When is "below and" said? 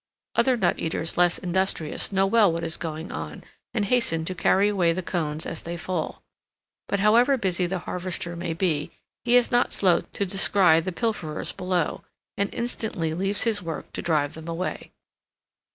11.51-12.51